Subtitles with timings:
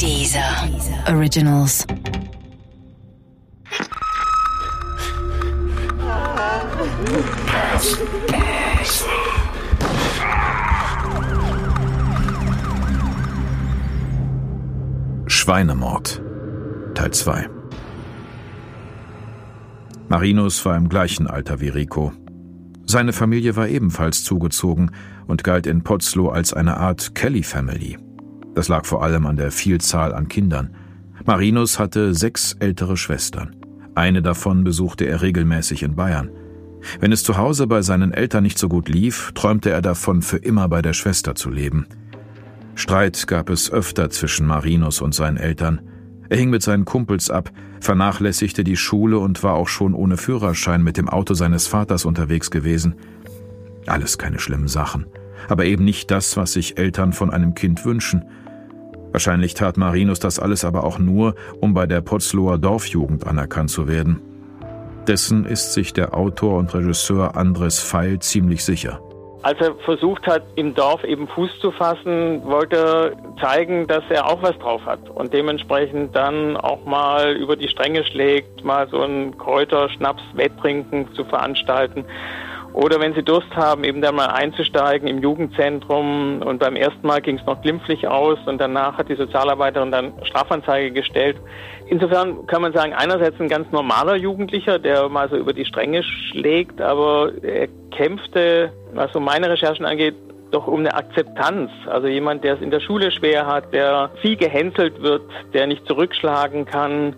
[0.00, 0.40] Dieser
[1.08, 1.86] Originals.
[15.26, 16.22] Schweinemord
[16.94, 17.50] Teil 2
[20.08, 22.12] Marinus war im gleichen Alter wie Rico.
[22.86, 24.92] Seine Familie war ebenfalls zugezogen
[25.26, 27.98] und galt in Potzlow als eine Art Kelly Family.
[28.54, 30.74] Das lag vor allem an der Vielzahl an Kindern.
[31.24, 33.56] Marinus hatte sechs ältere Schwestern.
[33.94, 36.30] Eine davon besuchte er regelmäßig in Bayern.
[36.98, 40.38] Wenn es zu Hause bei seinen Eltern nicht so gut lief, träumte er davon, für
[40.38, 41.86] immer bei der Schwester zu leben.
[42.74, 45.82] Streit gab es öfter zwischen Marinus und seinen Eltern.
[46.30, 50.82] Er hing mit seinen Kumpels ab, vernachlässigte die Schule und war auch schon ohne Führerschein
[50.82, 52.94] mit dem Auto seines Vaters unterwegs gewesen.
[53.86, 55.06] Alles keine schlimmen Sachen,
[55.48, 58.24] aber eben nicht das, was sich Eltern von einem Kind wünschen.
[59.12, 63.88] Wahrscheinlich tat Marinus das alles aber auch nur, um bei der Potzloher Dorfjugend anerkannt zu
[63.88, 64.22] werden.
[65.06, 69.00] Dessen ist sich der Autor und Regisseur Andres Feil ziemlich sicher.
[69.42, 74.28] Als er versucht hat, im Dorf eben Fuß zu fassen, wollte er zeigen, dass er
[74.28, 79.00] auch was drauf hat und dementsprechend dann auch mal über die Stränge schlägt, mal so
[79.00, 82.04] einen Kräuterschnaps-Wetttrinken zu veranstalten
[82.72, 86.42] oder wenn sie Durst haben, eben dann mal einzusteigen im Jugendzentrum.
[86.42, 90.12] Und beim ersten Mal ging es noch glimpflich aus und danach hat die Sozialarbeiterin dann
[90.24, 91.36] Strafanzeige gestellt.
[91.88, 96.02] Insofern kann man sagen, einerseits ein ganz normaler Jugendlicher, der mal so über die Stränge
[96.04, 100.14] schlägt, aber er kämpfte, was so meine Recherchen angeht,
[100.52, 101.70] doch um eine Akzeptanz.
[101.86, 105.86] Also jemand, der es in der Schule schwer hat, der viel gehänselt wird, der nicht
[105.86, 107.14] zurückschlagen kann,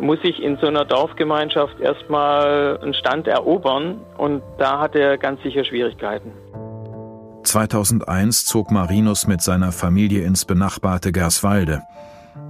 [0.00, 5.42] muss sich in so einer Dorfgemeinschaft erstmal einen Stand erobern und da hat er ganz
[5.42, 6.32] sicher Schwierigkeiten.
[7.44, 11.82] 2001 zog Marinus mit seiner Familie ins benachbarte Gerswalde.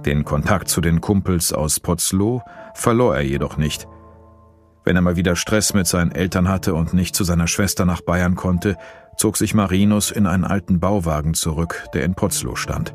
[0.05, 2.41] Den Kontakt zu den Kumpels aus Potzlow
[2.73, 3.87] verlor er jedoch nicht.
[4.83, 8.01] Wenn er mal wieder Stress mit seinen Eltern hatte und nicht zu seiner Schwester nach
[8.01, 8.77] Bayern konnte,
[9.17, 12.93] zog sich Marinus in einen alten Bauwagen zurück, der in Potzlow stand.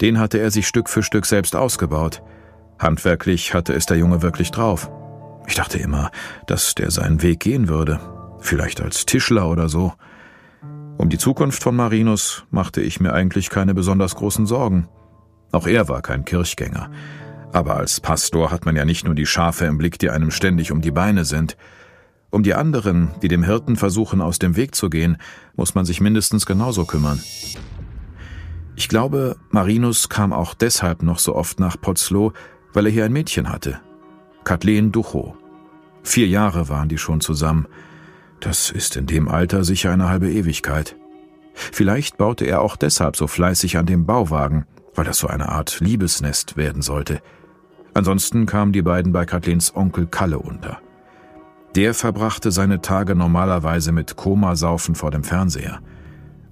[0.00, 2.22] Den hatte er sich Stück für Stück selbst ausgebaut–
[2.78, 4.90] Handwerklich hatte es der Junge wirklich drauf.
[5.46, 6.10] Ich dachte immer,
[6.46, 8.00] dass der seinen Weg gehen würde,
[8.40, 9.92] vielleicht als Tischler oder so.
[10.96, 14.88] Um die Zukunft von Marinus machte ich mir eigentlich keine besonders großen Sorgen.
[15.52, 16.90] Auch er war kein Kirchgänger.
[17.52, 20.72] Aber als Pastor hat man ja nicht nur die Schafe im Blick, die einem ständig
[20.72, 21.56] um die Beine sind.
[22.30, 25.18] Um die anderen, die dem Hirten versuchen, aus dem Weg zu gehen,
[25.54, 27.20] muss man sich mindestens genauso kümmern.
[28.76, 32.32] Ich glaube, Marinus kam auch deshalb noch so oft nach Potzlow,
[32.74, 33.80] weil er hier ein Mädchen hatte.
[34.44, 35.36] Kathleen Ducho.
[36.02, 37.66] Vier Jahre waren die schon zusammen.
[38.40, 40.96] Das ist in dem Alter sicher eine halbe Ewigkeit.
[41.54, 45.80] Vielleicht baute er auch deshalb so fleißig an dem Bauwagen, weil das so eine Art
[45.80, 47.22] Liebesnest werden sollte.
[47.94, 50.80] Ansonsten kamen die beiden bei Kathleens Onkel Kalle unter.
[51.76, 55.80] Der verbrachte seine Tage normalerweise mit Komasaufen vor dem Fernseher.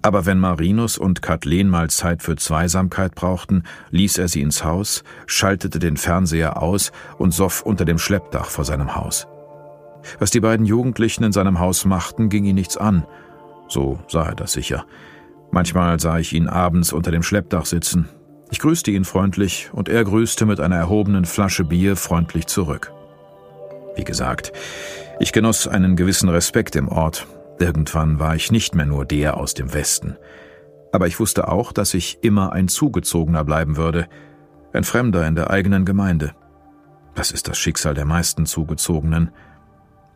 [0.03, 5.05] Aber wenn Marinus und Kathleen mal Zeit für Zweisamkeit brauchten, ließ er sie ins Haus,
[5.27, 9.29] schaltete den Fernseher aus und soff unter dem Schleppdach vor seinem Haus.
[10.19, 13.07] Was die beiden Jugendlichen in seinem Haus machten, ging ihn nichts an.
[13.69, 14.85] So sah er das sicher.
[15.53, 18.09] Manchmal sah ich ihn abends unter dem Schleppdach sitzen.
[18.51, 22.93] Ich grüßte ihn freundlich und er grüßte mit einer erhobenen Flasche Bier freundlich zurück.
[23.95, 24.53] Wie gesagt,
[25.21, 27.27] ich genoss einen gewissen Respekt im Ort,
[27.63, 30.17] Irgendwann war ich nicht mehr nur der aus dem Westen.
[30.91, 34.09] Aber ich wusste auch, dass ich immer ein Zugezogener bleiben würde,
[34.73, 36.35] ein Fremder in der eigenen Gemeinde.
[37.15, 39.31] Das ist das Schicksal der meisten Zugezogenen.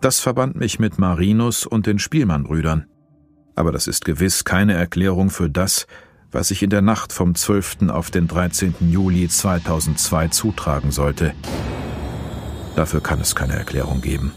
[0.01, 2.87] Das verband mich mit Marinus und den Spielmannbrüdern.
[3.55, 5.87] Aber das ist gewiss keine Erklärung für das,
[6.33, 7.91] was sich in der Nacht vom 12.
[7.91, 8.75] auf den 13.
[8.91, 11.33] Juli 2002 zutragen sollte.
[12.75, 14.33] Dafür kann es keine Erklärung geben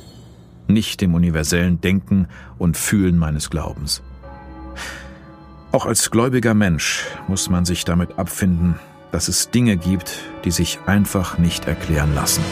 [0.69, 4.01] nicht dem universellen Denken und Fühlen meines Glaubens.
[5.71, 8.75] Auch als gläubiger Mensch muss man sich damit abfinden,
[9.11, 12.43] dass es Dinge gibt, die sich einfach nicht erklären lassen.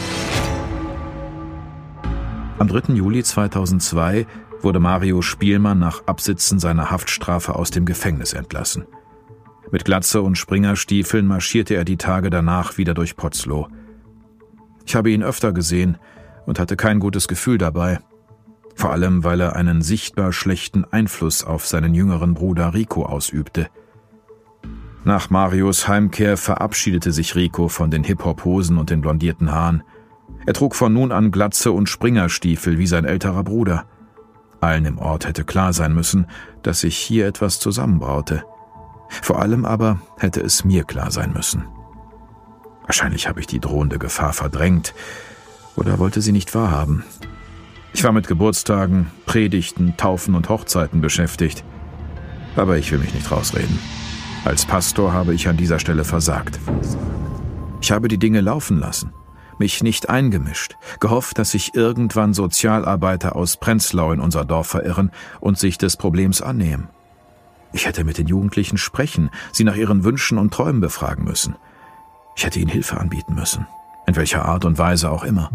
[2.58, 2.94] Am 3.
[2.94, 4.26] Juli 2002
[4.60, 8.86] wurde Mario Spielmann nach Absitzen seiner Haftstrafe aus dem Gefängnis entlassen.
[9.70, 13.68] Mit Glatze und Springerstiefeln marschierte er die Tage danach wieder durch Potzlow.
[14.86, 15.98] Ich habe ihn öfter gesehen
[16.46, 17.98] und hatte kein gutes Gefühl dabei
[18.78, 23.68] vor allem weil er einen sichtbar schlechten Einfluss auf seinen jüngeren Bruder Rico ausübte.
[25.02, 29.82] Nach Marios Heimkehr verabschiedete sich Rico von den Hip-Hop-Hosen und den blondierten Haaren.
[30.46, 33.84] Er trug von nun an Glatze und Springerstiefel wie sein älterer Bruder.
[34.60, 36.28] Allen im Ort hätte klar sein müssen,
[36.62, 38.44] dass sich hier etwas zusammenbraute.
[39.08, 41.64] Vor allem aber hätte es mir klar sein müssen.
[42.84, 44.94] Wahrscheinlich habe ich die drohende Gefahr verdrängt
[45.74, 47.02] oder wollte sie nicht wahrhaben.
[47.98, 51.64] Ich war mit Geburtstagen, Predigten, Taufen und Hochzeiten beschäftigt.
[52.54, 53.76] Aber ich will mich nicht rausreden.
[54.44, 56.60] Als Pastor habe ich an dieser Stelle versagt.
[57.80, 59.12] Ich habe die Dinge laufen lassen,
[59.58, 65.10] mich nicht eingemischt, gehofft, dass sich irgendwann Sozialarbeiter aus Prenzlau in unser Dorf verirren
[65.40, 66.88] und sich des Problems annehmen.
[67.72, 71.56] Ich hätte mit den Jugendlichen sprechen, sie nach ihren Wünschen und Träumen befragen müssen.
[72.36, 73.66] Ich hätte ihnen Hilfe anbieten müssen,
[74.06, 75.50] in welcher Art und Weise auch immer.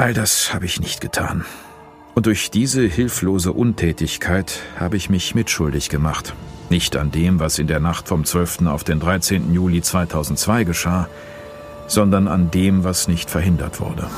[0.00, 1.44] All das habe ich nicht getan.
[2.14, 6.32] Und durch diese hilflose Untätigkeit habe ich mich mitschuldig gemacht.
[6.70, 8.62] Nicht an dem, was in der Nacht vom 12.
[8.64, 9.52] auf den 13.
[9.52, 11.06] Juli 2002 geschah,
[11.86, 14.08] sondern an dem, was nicht verhindert wurde.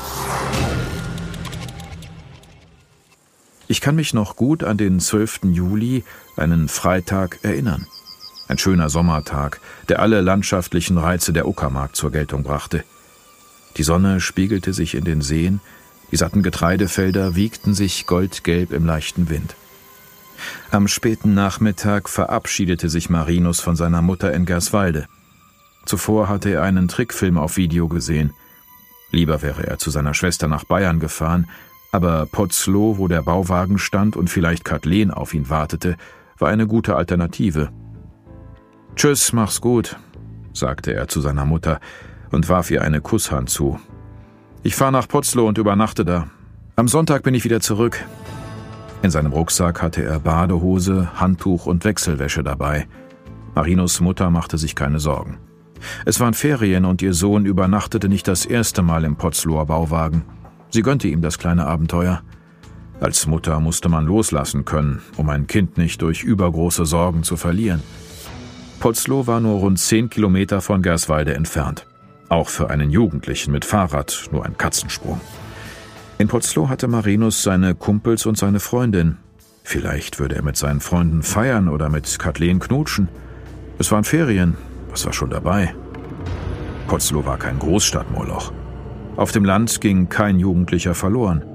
[3.67, 5.41] Ich kann mich noch gut an den 12.
[5.51, 6.05] Juli,
[6.37, 7.87] einen Freitag, erinnern.
[8.47, 9.59] Ein schöner Sommertag,
[9.89, 12.85] der alle landschaftlichen Reize der Uckermark zur Geltung brachte.
[13.77, 15.59] Die Sonne spiegelte sich in den Seen,
[16.11, 19.55] die satten Getreidefelder wiegten sich goldgelb im leichten Wind.
[20.69, 25.07] Am späten Nachmittag verabschiedete sich Marinus von seiner Mutter in Gerswalde.
[25.85, 28.31] Zuvor hatte er einen Trickfilm auf Video gesehen.
[29.11, 31.47] Lieber wäre er zu seiner Schwester nach Bayern gefahren,
[31.91, 35.97] aber Potzlow, wo der Bauwagen stand und vielleicht Kathleen auf ihn wartete,
[36.37, 37.71] war eine gute Alternative.
[38.95, 39.97] Tschüss, mach's gut,
[40.53, 41.79] sagte er zu seiner Mutter
[42.33, 43.79] und warf ihr eine Kusshand zu.
[44.63, 46.27] Ich fahre nach Potzlow und übernachte da.
[46.75, 48.03] Am Sonntag bin ich wieder zurück.
[49.03, 52.87] In seinem Rucksack hatte er Badehose, Handtuch und Wechselwäsche dabei.
[53.53, 55.37] Marinos Mutter machte sich keine Sorgen.
[56.05, 60.23] Es waren Ferien und ihr Sohn übernachtete nicht das erste Mal im Potzlower Bauwagen.
[60.69, 62.21] Sie gönnte ihm das kleine Abenteuer.
[62.99, 67.83] Als Mutter musste man loslassen können, um ein Kind nicht durch übergroße Sorgen zu verlieren.
[68.79, 71.85] Potzlow war nur rund zehn Kilometer von Gerswalde entfernt.
[72.33, 75.21] Auch für einen Jugendlichen mit Fahrrad nur ein Katzensprung.
[76.17, 79.17] In Potzlow hatte Marinus seine Kumpels und seine Freundin.
[79.61, 83.07] Vielleicht würde er mit seinen Freunden feiern oder mit Kathleen knutschen.
[83.77, 84.57] Es waren Ferien,
[84.89, 85.75] was war schon dabei?
[86.87, 88.51] Potzlow war kein Großstadtmoloch.
[89.15, 91.45] Auf dem Land ging kein Jugendlicher verloren.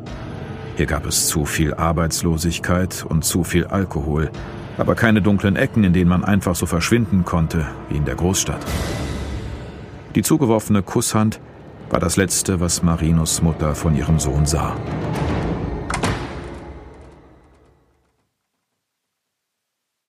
[0.77, 4.31] Hier gab es zu viel Arbeitslosigkeit und zu viel Alkohol,
[4.77, 8.65] aber keine dunklen Ecken, in denen man einfach so verschwinden konnte, wie in der Großstadt.
[10.14, 11.40] Die zugeworfene Kusshand
[11.90, 14.76] war das Letzte, was Marinus Mutter von ihrem Sohn sah.